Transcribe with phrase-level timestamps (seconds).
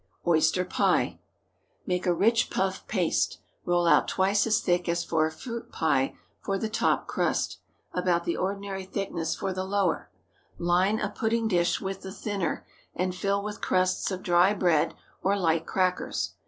[0.25, 1.19] OYSTER PIE.
[1.19, 1.19] ✠
[1.87, 6.17] Make a rich puff paste; roll out twice as thick as for a fruit pie
[6.39, 10.09] for the top crust—about the ordinary thickness for the lower.
[10.57, 15.37] Line a pudding dish with the thinner, and fill with crusts of dry bread or
[15.37, 16.33] light crackers.